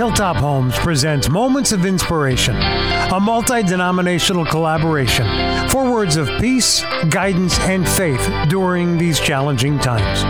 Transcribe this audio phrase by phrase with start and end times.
[0.00, 5.26] Hilltop Homes presents Moments of Inspiration, a multi denominational collaboration
[5.68, 10.24] for words of peace, guidance, and faith during these challenging times.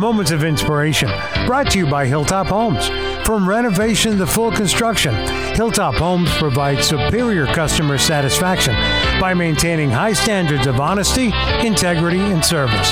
[0.00, 1.08] Moments of Inspiration,
[1.46, 2.88] brought to you by Hilltop Homes.
[3.24, 5.14] From renovation to full construction,
[5.54, 8.74] Hilltop Homes provides superior customer satisfaction
[9.20, 11.32] by maintaining high standards of honesty,
[11.64, 12.90] integrity, and service.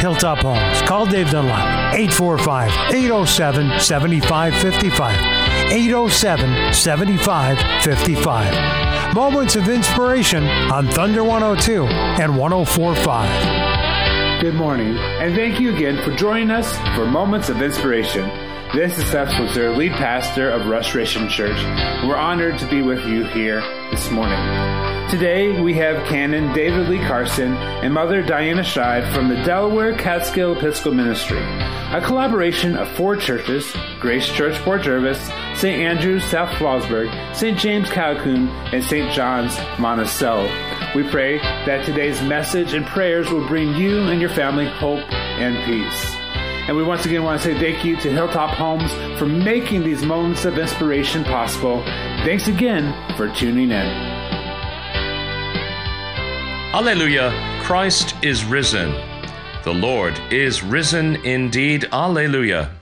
[0.00, 0.80] Hilltop Homes.
[0.82, 5.41] Call Dave Dunlap, 845 807 7555.
[5.72, 9.14] 807 7555.
[9.14, 14.42] Moments of Inspiration on Thunder 102 and 1045.
[14.42, 18.28] Good morning, and thank you again for joining us for Moments of Inspiration.
[18.74, 21.56] This is Seth Switzer, lead pastor of Restoration Church.
[22.04, 24.82] We're honored to be with you here this morning.
[25.08, 30.56] Today we have Canon David Lee Carson and Mother Diana Shive from the Delaware Catskill
[30.56, 31.42] Episcopal Ministry,
[31.92, 35.28] a collaboration of four churches Grace Church Port Jervis,
[35.62, 35.80] St.
[35.80, 37.56] Andrew's South Fallsburg, St.
[37.56, 39.12] James Callicoon, and St.
[39.12, 40.50] John's Monticello.
[40.92, 45.54] We pray that today's message and prayers will bring you and your family hope and
[45.64, 46.16] peace.
[46.66, 50.04] And we once again want to say thank you to Hilltop Homes for making these
[50.04, 51.80] moments of inspiration possible.
[52.24, 53.86] Thanks again for tuning in.
[56.74, 57.30] Alleluia,
[57.62, 58.90] Christ is risen.
[59.62, 61.88] The Lord is risen indeed.
[61.92, 62.81] Alleluia.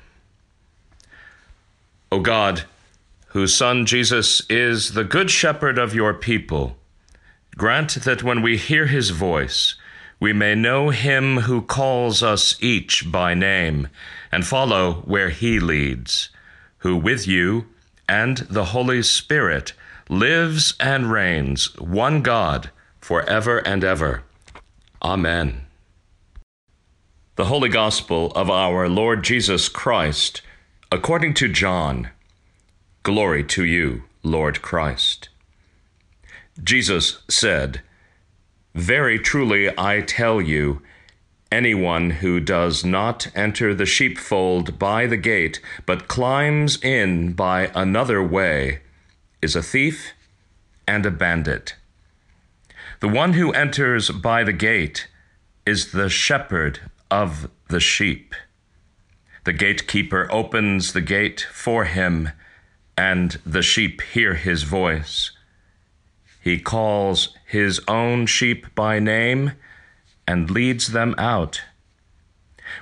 [2.11, 2.63] O God,
[3.27, 6.75] whose Son Jesus is the Good Shepherd of your people,
[7.55, 9.75] grant that when we hear his voice,
[10.19, 13.87] we may know him who calls us each by name
[14.31, 16.29] and follow where he leads,
[16.79, 17.67] who with you
[18.09, 19.71] and the Holy Spirit
[20.09, 24.23] lives and reigns, one God, forever and ever.
[25.01, 25.61] Amen.
[27.37, 30.41] The Holy Gospel of our Lord Jesus Christ,
[30.93, 32.09] according to John.
[33.03, 35.29] Glory to you, Lord Christ.
[36.61, 37.81] Jesus said,
[38.75, 40.81] very truly I tell you,
[41.49, 48.21] anyone who does not enter the sheepfold by the gate, but climbs in by another
[48.21, 48.81] way,
[49.41, 50.11] is a thief
[50.85, 51.75] and a bandit.
[52.99, 55.07] The one who enters by the gate
[55.65, 58.35] is the shepherd of the sheep.
[59.43, 62.29] The gatekeeper opens the gate for him,
[62.95, 65.31] and the sheep hear his voice.
[66.39, 69.53] He calls his own sheep by name
[70.27, 71.61] and leads them out.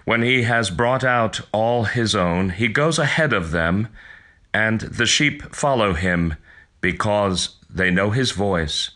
[0.06, 3.88] When he has brought out all his own, he goes ahead of them,
[4.54, 6.36] and the sheep follow him
[6.82, 8.92] because they know his voice.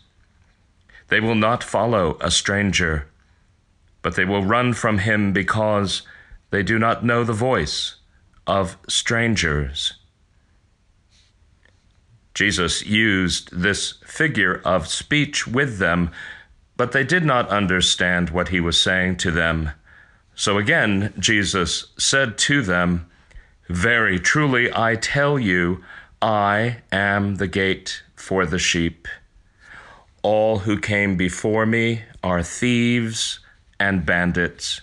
[1.08, 3.06] They will not follow a stranger,
[4.02, 6.02] but they will run from him because
[6.54, 7.96] they do not know the voice
[8.46, 9.94] of strangers.
[12.32, 16.12] Jesus used this figure of speech with them,
[16.76, 19.72] but they did not understand what he was saying to them.
[20.36, 23.10] So again, Jesus said to them,
[23.68, 25.82] Very truly I tell you,
[26.22, 29.08] I am the gate for the sheep.
[30.22, 33.40] All who came before me are thieves
[33.80, 34.82] and bandits,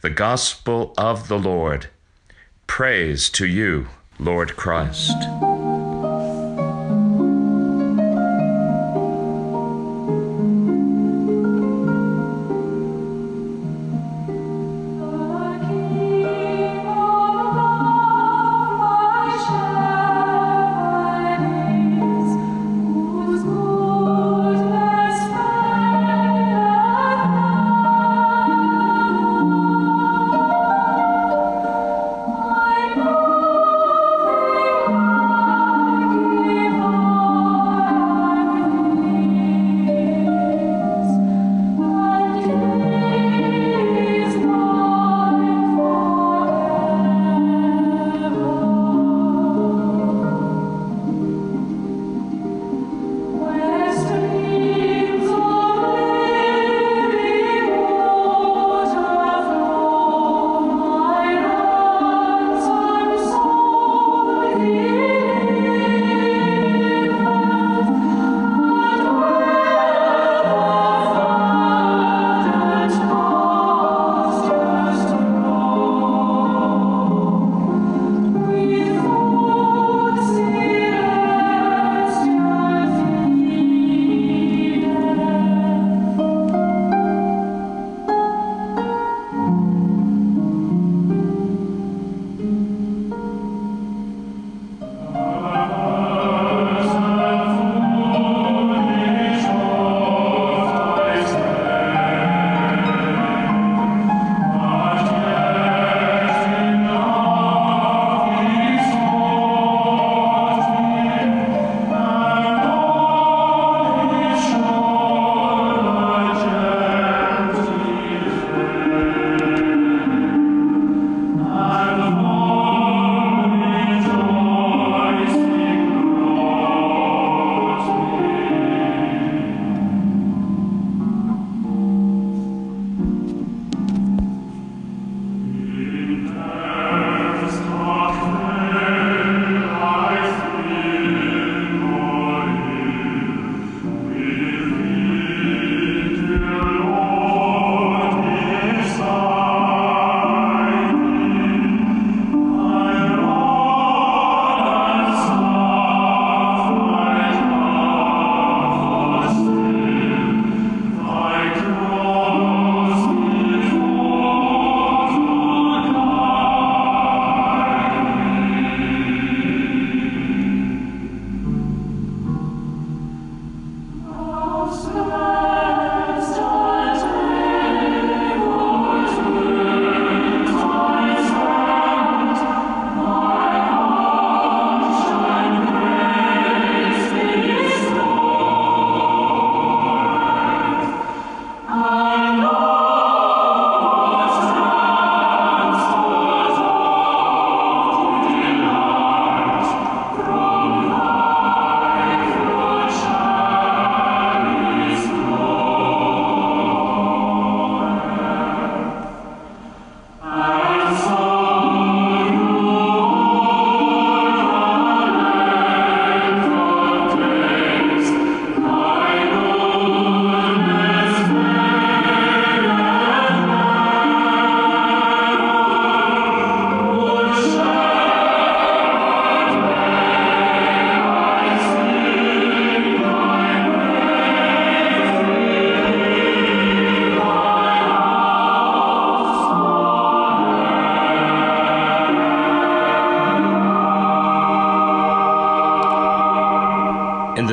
[0.00, 1.88] The Gospel of the Lord.
[2.66, 3.88] Praise to you,
[4.18, 5.16] Lord Christ.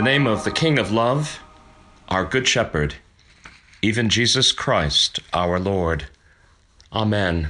[0.07, 1.41] Name of the King of love,
[2.07, 2.95] our Good Shepherd,
[3.81, 6.05] even Jesus Christ, our Lord.
[6.93, 7.49] Amen.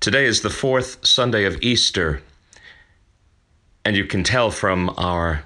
[0.00, 2.20] Today is the fourth Sunday of Easter,
[3.84, 5.44] and you can tell from our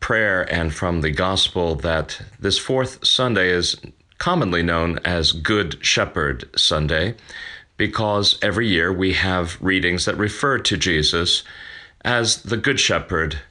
[0.00, 3.78] prayer and from the Gospel that this fourth Sunday is
[4.16, 7.14] commonly known as Good Shepherd Sunday
[7.76, 11.42] because every year we have readings that refer to Jesus
[12.06, 13.42] as the Good Shepherd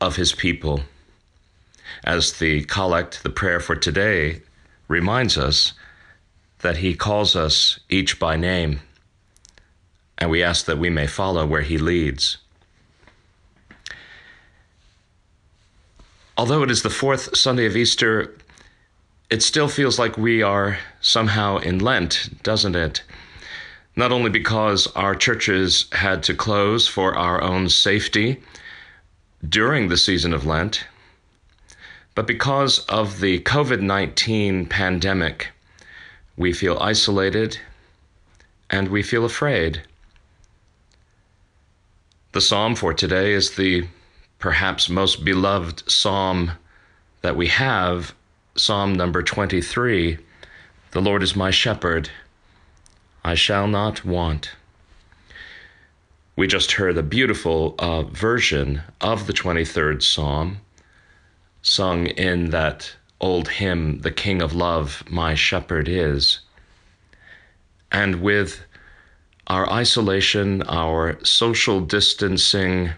[0.00, 0.82] of his people.
[2.04, 4.42] As the collect, the prayer for today,
[4.88, 5.72] reminds us
[6.60, 8.80] that he calls us each by name,
[10.18, 12.38] and we ask that we may follow where he leads.
[16.36, 18.34] Although it is the fourth Sunday of Easter,
[19.30, 23.02] it still feels like we are somehow in Lent, doesn't it?
[23.96, 28.42] Not only because our churches had to close for our own safety
[29.48, 30.86] during the season of Lent,
[32.14, 35.48] but because of the COVID 19 pandemic,
[36.36, 37.58] we feel isolated
[38.70, 39.82] and we feel afraid.
[42.32, 43.86] The psalm for today is the
[44.38, 46.52] perhaps most beloved psalm
[47.22, 48.14] that we have,
[48.56, 50.18] Psalm number 23
[50.92, 52.10] The Lord is my shepherd,
[53.24, 54.52] I shall not want.
[56.36, 60.58] We just heard a beautiful uh, version of the 23rd Psalm,
[61.62, 66.40] sung in that old hymn, The King of Love, My Shepherd Is.
[67.90, 68.60] And with
[69.46, 72.90] our isolation, our social distancing,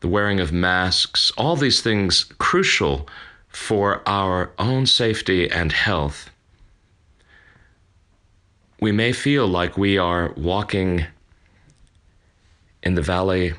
[0.00, 3.08] the wearing of masks, all these things crucial
[3.46, 6.28] for our own safety and health,
[8.80, 11.06] we may feel like we are walking
[12.86, 13.52] in the valley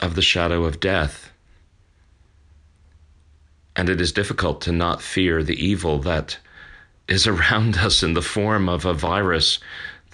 [0.00, 1.30] of the shadow of death.
[3.76, 6.36] And it is difficult to not fear the evil that
[7.06, 9.60] is around us in the form of a virus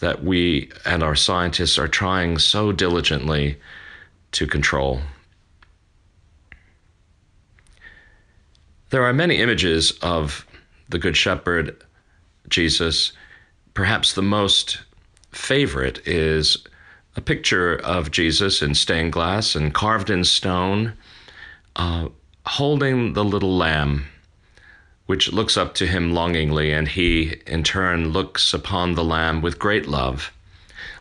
[0.00, 3.59] that we and our scientists are trying so diligently
[4.33, 5.00] to control.
[8.90, 10.47] There are many images of
[10.90, 11.83] the Good Shepherd,
[12.50, 13.12] Jesus.
[13.73, 14.83] Perhaps the most
[15.33, 16.59] favorite is
[17.16, 20.92] a picture of Jesus in stained glass and carved in stone,
[21.75, 22.08] uh,
[22.44, 24.04] holding the little lamb,
[25.06, 29.58] which looks up to him longingly, and he, in turn, looks upon the lamb with
[29.58, 30.30] great love.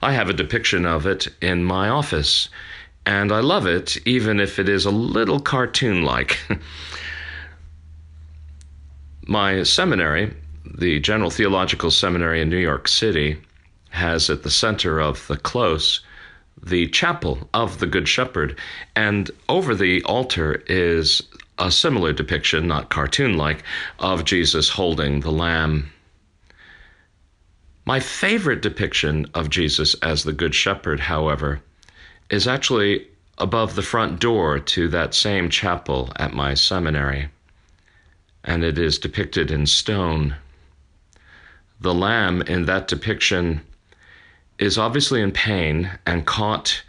[0.02, 2.48] I have a depiction of it in my office,
[3.06, 6.40] and I love it, even if it is a little cartoon like.
[9.28, 13.38] My seminary, the General Theological Seminary in New York City,
[13.96, 16.02] has at the center of the close
[16.64, 18.58] the chapel of the Good Shepherd,
[18.96, 21.22] and over the altar is
[21.60, 23.64] a similar depiction, not cartoon like,
[24.00, 25.92] of Jesus holding the lamb.
[27.86, 31.62] My favorite depiction of Jesus as the Good Shepherd, however,
[32.30, 37.30] is actually above the front door to that same chapel at my seminary
[38.46, 40.36] and it is depicted in stone.
[41.82, 43.62] The lamb in that depiction
[44.60, 46.84] is obviously in pain and caught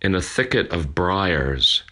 [0.00, 1.82] in a thicket of briars.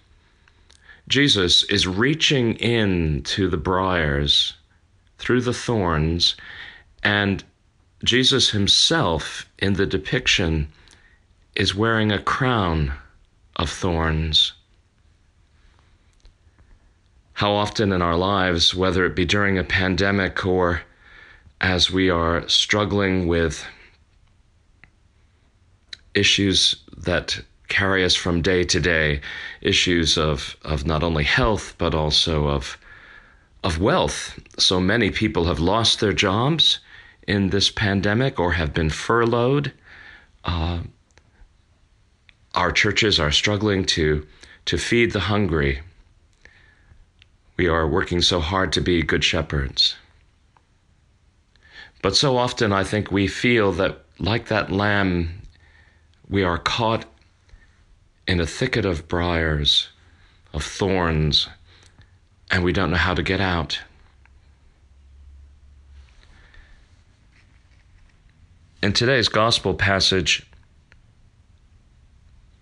[1.09, 4.55] Jesus is reaching in to the briars
[5.19, 6.37] through the thorns,
[7.03, 7.45] and
[8.05, 10.69] Jesus himself in the depiction
[11.55, 12.93] is wearing a crown
[13.57, 14.53] of thorns
[17.39, 20.83] how often in our lives, whether it be during a pandemic or
[21.61, 23.65] as we are struggling with
[26.19, 29.21] issues that carry us from day to day,
[29.61, 32.79] issues of, of not only health, but also of,
[33.63, 34.39] of wealth.
[34.59, 36.81] So many people have lost their jobs
[37.27, 39.73] in this pandemic or have been furloughed.
[40.45, 40.81] Uh,
[42.55, 44.27] our churches are struggling to,
[44.65, 45.81] to feed the hungry
[47.59, 49.97] we are working so hard to be good shepherds.
[52.01, 55.38] But so often I think we feel that, like that lamb,
[56.29, 57.07] we are caught
[58.27, 59.89] in a thicket of briars,
[60.53, 61.49] of thorns,
[62.51, 63.81] and we don't know how to get out.
[68.83, 70.47] In today's gospel passage,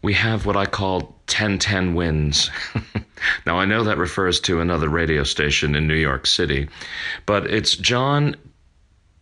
[0.03, 2.51] we have what I call 1010 wins.
[3.47, 6.69] now, I know that refers to another radio station in New York City,
[7.27, 8.37] but it's John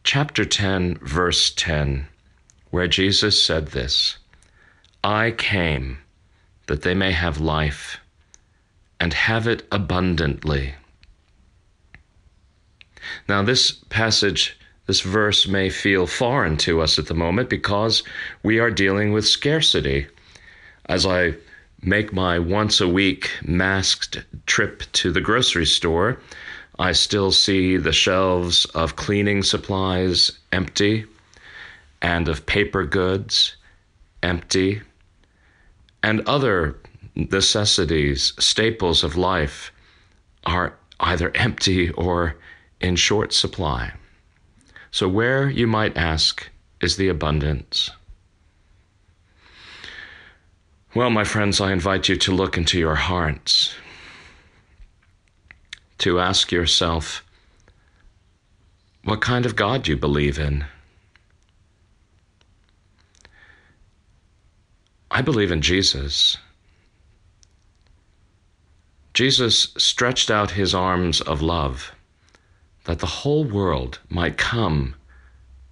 [0.04, 2.06] chapter 10, verse 10,
[2.70, 4.18] where Jesus said this
[5.04, 5.98] I came
[6.66, 7.98] that they may have life
[8.98, 10.76] and have it abundantly.
[13.28, 18.02] Now, this passage, this verse may feel foreign to us at the moment because
[18.42, 20.06] we are dealing with scarcity.
[20.86, 21.34] As I
[21.82, 26.18] make my once a week masked trip to the grocery store,
[26.78, 31.04] I still see the shelves of cleaning supplies empty
[32.00, 33.56] and of paper goods
[34.22, 34.80] empty
[36.04, 36.76] and other
[37.14, 39.72] necessities, staples of life
[40.44, 42.36] are either empty or
[42.78, 43.90] in short supply.
[44.90, 46.46] So, where, you might ask,
[46.82, 47.90] is the abundance?
[50.94, 53.74] Well, my friends, I invite you to look into your hearts,
[55.98, 57.24] to ask yourself
[59.04, 60.66] what kind of God you believe in.
[65.14, 66.38] I believe in Jesus.
[69.14, 71.92] Jesus stretched out his arms of love
[72.86, 74.96] that the whole world might come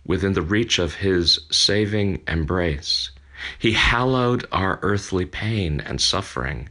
[0.07, 3.11] within the reach of his saving embrace.
[3.59, 6.69] He hallowed our earthly pain and suffering.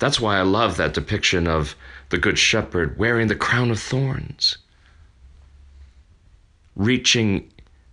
[0.00, 1.76] That's why I love that depiction of
[2.08, 4.58] the Good Shepherd wearing the crown of thorns,
[6.74, 7.52] reaching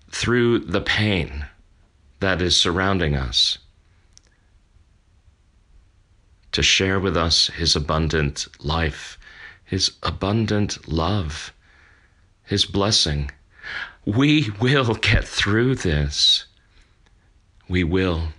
[0.10, 1.46] through the pain
[2.20, 3.58] that is surrounding us
[6.52, 9.20] to share with us his abundant life,
[9.64, 11.54] his abundant love,
[12.44, 13.30] his blessing.
[14.06, 16.46] We will get through this.
[17.70, 18.30] We will.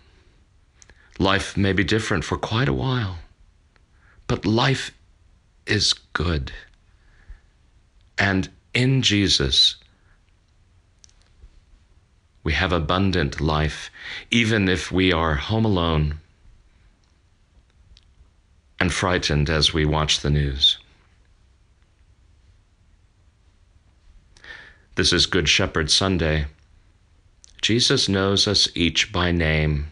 [1.19, 3.19] Life may be different for quite a while,
[4.27, 4.91] but life
[5.67, 6.51] is good.
[8.19, 9.77] And in Jesus,
[12.49, 13.91] we have abundant life,
[14.31, 16.19] even if we are home alone
[18.81, 20.79] and frightened as we watch the news.
[24.95, 26.47] This is Good Shepherd Sunday.
[27.61, 29.89] Jesus knows us each by name.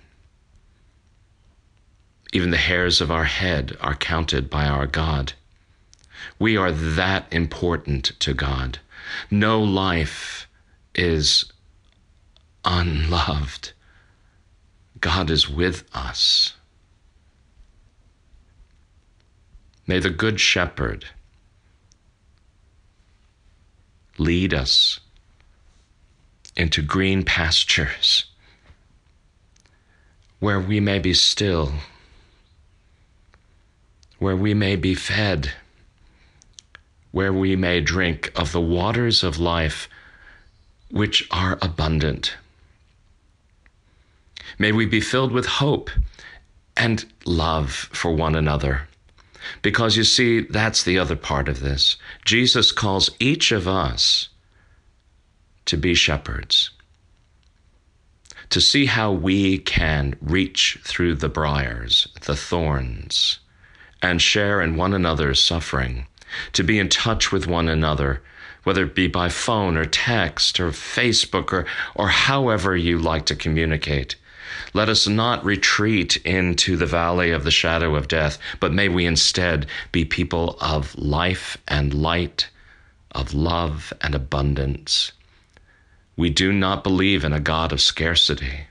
[2.33, 5.35] Even the hairs of our head are counted by our God.
[6.39, 8.79] We are that important to God.
[9.31, 10.49] No life
[10.95, 11.53] is
[12.67, 13.73] unloved.
[15.01, 16.55] God is with us.
[19.87, 21.07] May the Good Shepherd
[24.19, 25.01] lead us
[26.57, 28.25] into green pastures
[30.41, 31.73] where we may be still,
[34.19, 35.53] where we may be fed,
[37.13, 39.89] where we may drink of the waters of life
[40.91, 42.37] which are abundant.
[44.59, 45.91] May we be filled with hope
[46.77, 48.89] and love for one another.
[49.63, 51.97] Because you see, that's the other part of this.
[52.25, 54.29] Jesus calls each of us
[55.67, 56.71] to be shepherds,
[58.51, 63.41] to see how we can reach through the briars, the thorns,
[64.01, 66.07] and share in one another's suffering,
[66.53, 68.23] to be in touch with one another,
[68.65, 73.37] whether it be by phone or text or Facebook or, or however you like to
[73.37, 74.17] communicate
[74.73, 79.07] let us not retreat into the valley of the shadow of death, but may we
[79.07, 82.49] instead be people of life and light,
[83.13, 85.13] of love and abundance.
[86.17, 88.67] We do not believe in a God of scarcity.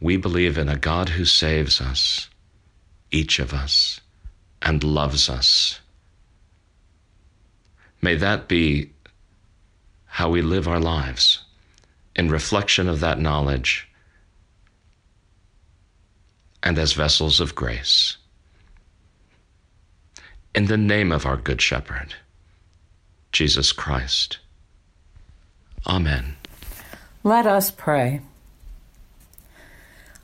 [0.00, 2.28] We believe in a God who saves us,
[3.10, 4.00] each of us,
[4.62, 5.80] and loves us.
[8.00, 8.90] May that be
[10.06, 11.40] how we live our lives
[12.16, 13.88] in reflection of that knowledge
[16.62, 18.16] and as vessels of grace.
[20.54, 22.14] In the name of our Good Shepherd,
[23.32, 24.38] Jesus Christ.
[25.86, 26.36] Amen.
[27.22, 28.20] Let us pray.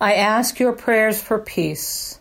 [0.01, 2.19] I ask your prayers for peace,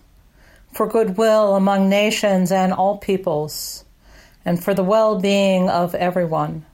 [0.72, 3.84] for goodwill among nations and all peoples,
[4.46, 6.66] and for the well being of everyone.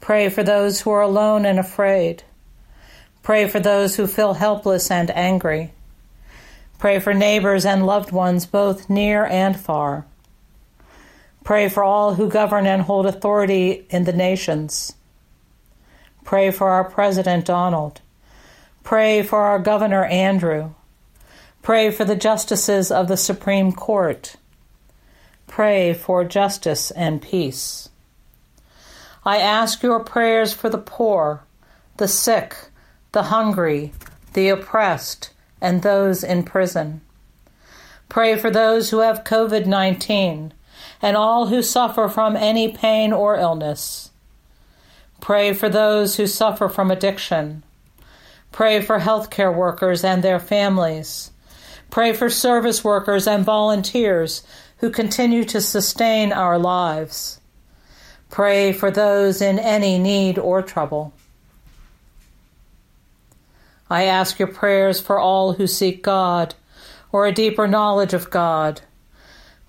[0.00, 2.22] Pray for those who are alone and afraid.
[3.22, 5.72] Pray for those who feel helpless and angry.
[6.78, 10.06] Pray for neighbors and loved ones, both near and far.
[11.42, 14.94] Pray for all who govern and hold authority in the nations.
[16.24, 18.00] Pray for our President Donald.
[18.82, 20.74] Pray for our Governor Andrew.
[21.62, 24.36] Pray for the justices of the Supreme Court.
[25.46, 27.88] Pray for justice and peace.
[29.26, 31.42] I ask your prayers for the poor,
[31.96, 32.54] the sick,
[33.10, 33.92] the hungry,
[34.34, 37.00] the oppressed, and those in prison.
[38.08, 40.52] Pray for those who have COVID 19
[41.02, 44.12] and all who suffer from any pain or illness.
[45.20, 47.64] Pray for those who suffer from addiction.
[48.52, 51.32] Pray for healthcare workers and their families.
[51.90, 54.44] Pray for service workers and volunteers
[54.78, 57.40] who continue to sustain our lives.
[58.30, 61.12] Pray for those in any need or trouble.
[63.88, 66.54] I ask your prayers for all who seek God
[67.12, 68.80] or a deeper knowledge of God.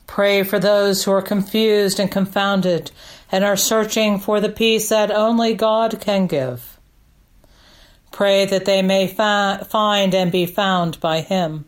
[0.08, 2.92] Pray for those who are confused and confounded
[3.32, 6.80] and are searching for the peace that only God can give.
[8.12, 11.66] Pray that they may fa- find and be found by Him.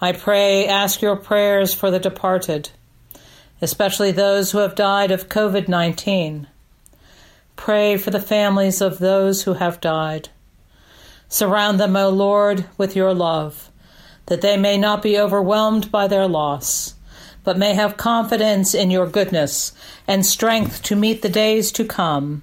[0.00, 2.70] I pray, ask your prayers for the departed,
[3.60, 6.46] especially those who have died of COVID 19.
[7.56, 10.28] Pray for the families of those who have died.
[11.28, 13.70] Surround them, O Lord, with your love,
[14.26, 16.94] that they may not be overwhelmed by their loss,
[17.44, 19.72] but may have confidence in your goodness
[20.06, 22.42] and strength to meet the days to come.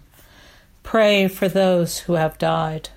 [0.81, 2.89] Pray for those who have died.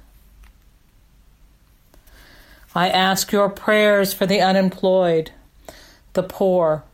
[2.74, 5.30] I ask your prayers for the unemployed,
[6.12, 6.84] the poor,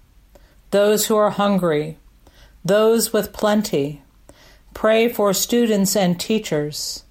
[0.73, 1.99] those who are hungry,
[2.65, 4.03] those with plenty.
[4.75, 7.05] Pray for students and teachers.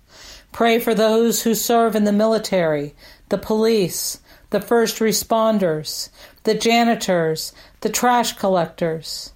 [0.51, 2.95] Pray for those who serve in the military,
[3.29, 4.19] the police,
[4.49, 6.09] the first responders,
[6.43, 9.31] the janitors, the trash collectors.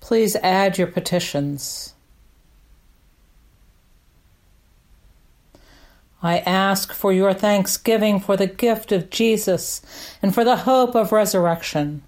[0.00, 1.94] Please add your petitions.
[6.22, 9.82] I ask for your thanksgiving for the gift of Jesus
[10.22, 12.02] and for the hope of resurrection.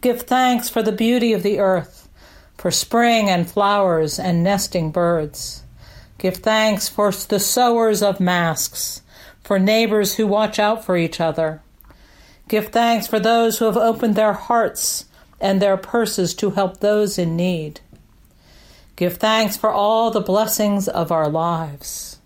[0.00, 2.08] Give thanks for the beauty of the earth,
[2.56, 5.64] for spring and flowers and nesting birds.
[6.18, 9.02] Give thanks for the sewers of masks,
[9.42, 11.62] for neighbors who watch out for each other.
[12.48, 15.06] Give thanks for those who have opened their hearts
[15.40, 17.80] and their purses to help those in need.
[18.96, 22.18] Give thanks for all the blessings of our lives.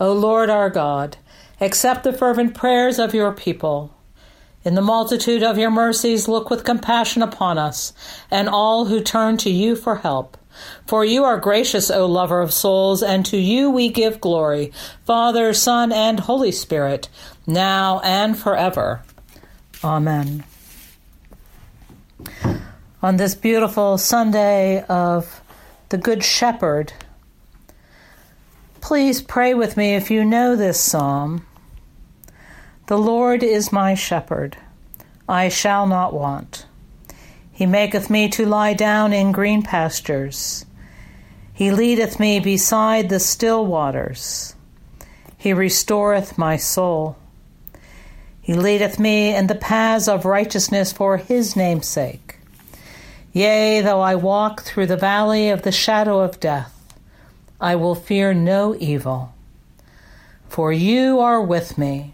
[0.00, 1.16] O Lord our God,
[1.60, 3.94] accept the fervent prayers of your people.
[4.64, 7.92] In the multitude of your mercies, look with compassion upon us
[8.30, 10.36] and all who turn to you for help.
[10.86, 14.72] For you are gracious, O lover of souls, and to you we give glory,
[15.04, 17.08] Father, Son, and Holy Spirit,
[17.46, 19.02] now and forever.
[19.82, 20.44] Amen.
[23.02, 25.42] On this beautiful Sunday of
[25.90, 26.92] the Good Shepherd,
[28.84, 31.46] Please pray with me if you know this psalm.
[32.86, 34.58] The Lord is my shepherd,
[35.26, 36.66] I shall not want.
[37.50, 40.66] He maketh me to lie down in green pastures.
[41.54, 44.54] He leadeth me beside the still waters.
[45.38, 47.16] He restoreth my soul.
[48.42, 52.36] He leadeth me in the paths of righteousness for his name's sake.
[53.32, 56.94] Yea, though I walk through the valley of the shadow of death,
[57.58, 59.32] I will fear no evil.
[60.48, 62.13] For you are with me.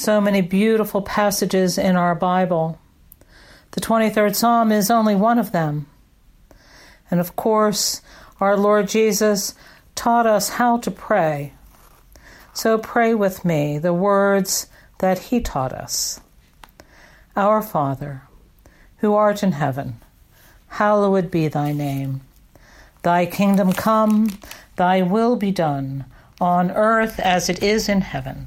[0.00, 2.78] So many beautiful passages in our Bible.
[3.72, 5.86] The 23rd Psalm is only one of them.
[7.10, 8.00] And of course,
[8.40, 9.54] our Lord Jesus
[9.94, 11.52] taught us how to pray.
[12.54, 16.20] So pray with me the words that He taught us
[17.36, 18.22] Our Father,
[18.98, 20.00] who art in heaven,
[20.68, 22.22] hallowed be thy name.
[23.02, 24.28] Thy kingdom come,
[24.76, 26.06] thy will be done,
[26.40, 28.46] on earth as it is in heaven.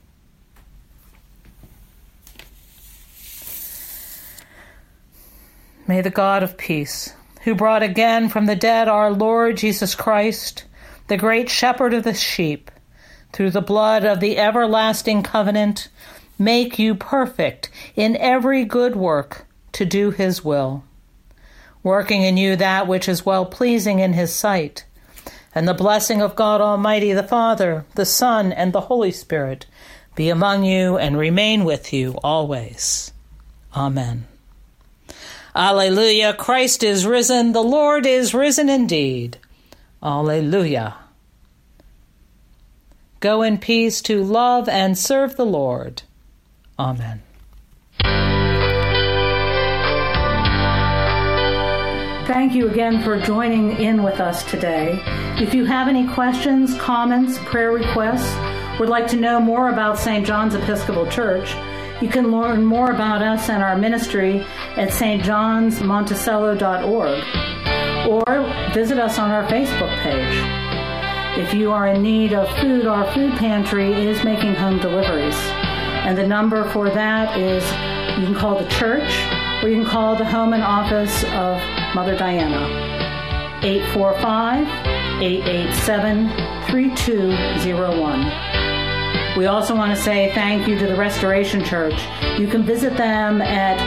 [5.87, 7.13] May the God of peace,
[7.43, 10.65] who brought again from the dead our Lord Jesus Christ,
[11.07, 12.69] the great shepherd of the sheep,
[13.33, 15.89] through the blood of the everlasting covenant,
[16.37, 20.83] make you perfect in every good work to do his will,
[21.83, 24.85] working in you that which is well pleasing in his sight.
[25.53, 29.65] And the blessing of God Almighty, the Father, the Son, and the Holy Spirit
[30.15, 33.11] be among you and remain with you always.
[33.75, 34.27] Amen.
[35.55, 39.37] Alleluia, Christ is risen, the Lord is risen indeed.
[40.01, 40.95] Alleluia.
[43.19, 46.03] Go in peace to love and serve the Lord.
[46.79, 47.21] Amen.
[52.27, 54.99] Thank you again for joining in with us today.
[55.39, 58.33] If you have any questions, comments, prayer requests,
[58.79, 60.25] would like to know more about St.
[60.25, 61.53] John's Episcopal Church,
[62.01, 64.39] you can learn more about us and our ministry
[64.75, 67.23] at stjohnsmonticello.org
[68.09, 68.25] or
[68.73, 70.35] visit us on our Facebook page.
[71.37, 75.37] If you are in need of food, our food pantry is making home deliveries.
[76.03, 77.63] And the number for that is
[78.19, 79.11] you can call the church
[79.63, 81.61] or you can call the home and office of
[81.93, 82.65] Mother Diana.
[83.63, 84.67] 845
[85.21, 86.31] 887
[86.71, 88.50] 3201.
[89.37, 91.99] We also want to say thank you to the Restoration Church.
[92.37, 93.79] You can visit them at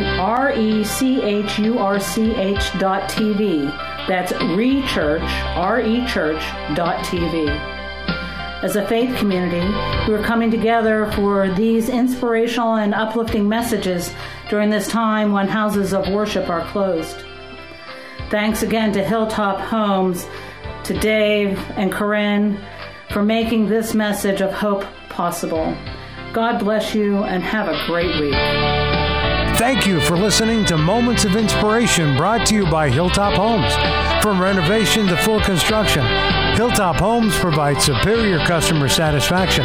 [0.00, 0.98] rechurch.tv.
[4.08, 7.48] That's rechurch, R-E-Church.tv.
[8.64, 9.66] As a faith community,
[10.10, 14.12] we're coming together for these inspirational and uplifting messages
[14.50, 17.24] during this time when houses of worship are closed.
[18.30, 20.26] Thanks again to Hilltop Homes,
[20.84, 22.58] to Dave and Corinne,
[23.14, 25.72] for making this message of hope possible.
[26.32, 28.34] God bless you and have a great week.
[29.56, 33.72] Thank you for listening to Moments of Inspiration brought to you by Hilltop Homes.
[34.20, 36.04] From renovation to full construction,
[36.56, 39.64] Hilltop Homes provides superior customer satisfaction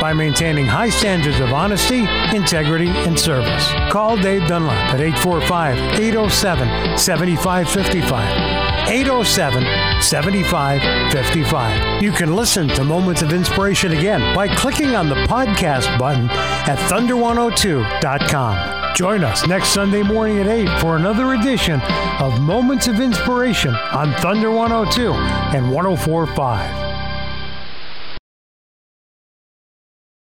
[0.00, 3.66] by maintaining high standards of honesty, integrity, and service.
[3.90, 8.73] Call Dave Dunlap at 845 807 7555.
[8.88, 12.02] 807 7555.
[12.02, 16.76] You can listen to Moments of Inspiration again by clicking on the podcast button at
[16.90, 18.94] thunder102.com.
[18.94, 21.80] Join us next Sunday morning at 8 for another edition
[22.20, 26.83] of Moments of Inspiration on Thunder 102 and 1045.